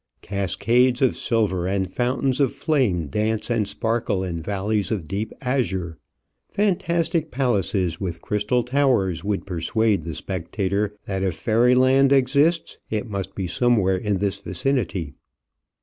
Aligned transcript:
Cascades 0.23 0.99
of 1.03 1.15
silver 1.15 1.67
and 1.67 1.87
fountains 1.87 2.39
of 2.39 2.51
flame 2.51 3.05
dance 3.05 3.51
and 3.51 3.67
sparkle 3.67 4.23
in 4.23 4.41
valleys 4.41 4.89
of 4.89 5.07
deep 5.07 5.31
azure. 5.41 5.99
Fantastic 6.49 7.29
palaces 7.29 7.99
with 8.01 8.19
crystal 8.19 8.63
towers 8.63 9.23
would 9.23 9.45
persuade 9.45 10.01
the 10.01 10.15
spec 10.15 10.51
tator 10.51 10.93
that 11.05 11.21
if 11.21 11.35
fairyland 11.35 12.11
exists, 12.11 12.79
it 12.89 13.07
must 13.11 13.35
be 13.35 13.45
somewhere 13.45 13.95
in 13.95 14.17
this 14.17 14.39
vicinity. 14.41 15.13